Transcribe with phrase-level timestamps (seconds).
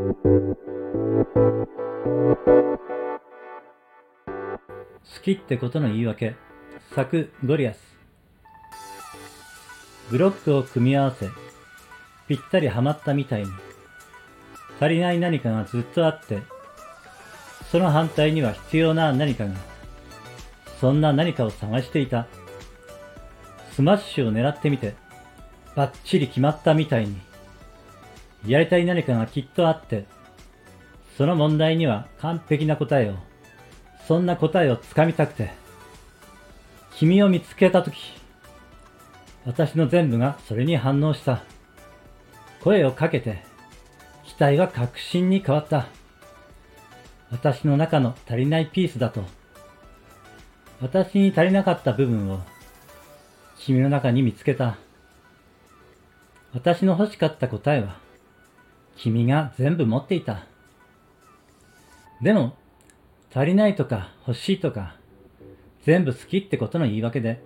[0.00, 0.16] 好
[5.22, 6.36] きってことの言い訳。
[6.94, 7.78] 作ゴリアス
[10.10, 11.28] ブロックを組み合わせ
[12.28, 13.50] ぴったりはまったみたいに。
[14.80, 16.38] 足りない何かがずっとあって
[17.70, 19.52] その反対には必要な何かが
[20.80, 22.26] そんな何かを探していた。
[23.72, 24.94] スマッシュを狙ってみて
[25.76, 27.29] バッチリ決まったみたいに。
[28.46, 30.06] やりたい何かがきっとあって
[31.16, 33.30] その問題には完璧な答えを
[34.10, 35.52] そんな答えをつかみたくて、
[36.96, 37.96] 君を見つけたとき、
[39.46, 41.44] 私の全部がそれに反応した。
[42.60, 43.44] 声をかけて、
[44.24, 45.86] 期待は確信に変わった。
[47.30, 49.22] 私の中の足りないピースだと。
[50.80, 52.40] 私に足りなかった部分を、
[53.60, 54.76] 君の中に見つけた。
[56.52, 57.96] 私の欲しかった答えは、
[59.02, 60.44] 君が全部持っていた。
[62.20, 62.54] でも、
[63.34, 64.94] 足りないとか欲しいとか、
[65.84, 67.42] 全部好きってことの言い訳で、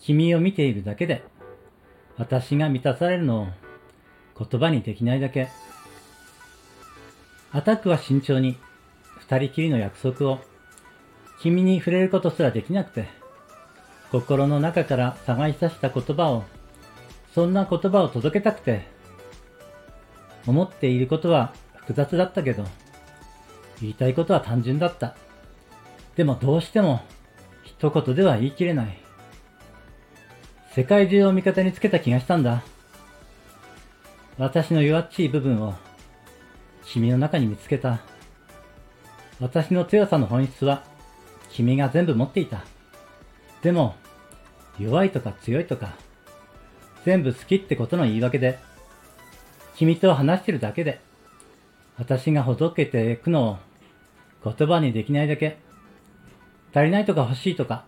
[0.00, 1.24] 君を見ているだけで、
[2.16, 3.48] 私が満たされるのを
[4.46, 5.48] 言葉にできないだけ。
[7.52, 8.56] アタックは慎重に、
[9.18, 10.40] 二人きりの約束を、
[11.42, 13.08] 君に触れることすらできなくて、
[14.10, 16.44] 心の中から探し出した言葉を、
[17.34, 18.95] そんな言葉を届けたくて、
[20.46, 22.64] 思っていることは複雑だったけど、
[23.80, 25.16] 言いたいことは単純だった。
[26.16, 27.02] でもどうしても
[27.62, 28.98] 一言では言い切れない。
[30.72, 32.62] 世界中を味方につけた気がしたんだ。
[34.38, 35.74] 私の弱っちい部分を
[36.84, 38.00] 君の中に見つけた。
[39.40, 40.84] 私の強さの本質は
[41.50, 42.64] 君が全部持っていた。
[43.62, 43.94] でも
[44.78, 45.94] 弱いとか強いとか
[47.04, 48.58] 全部好きってことの言い訳で
[49.76, 51.00] 君と話してるだけで
[51.98, 53.58] 私がほどけていくの
[54.44, 55.58] を言葉にできないだけ。
[56.74, 57.84] 足りないとか欲しいとか、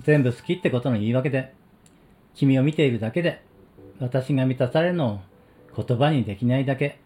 [0.00, 1.54] 全部好きってことの言い訳で、
[2.34, 3.42] 君を見ているだけで、
[4.00, 5.22] 私が満たされるの
[5.76, 6.98] を言葉にできないだけ。